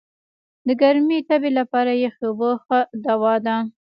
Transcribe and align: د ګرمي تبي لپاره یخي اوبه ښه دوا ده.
د 0.67 0.69
ګرمي 0.81 1.19
تبي 1.27 1.51
لپاره 1.59 1.91
یخي 2.05 2.23
اوبه 2.27 2.49
ښه 2.63 2.79
دوا 3.05 3.33
ده. 3.45 3.57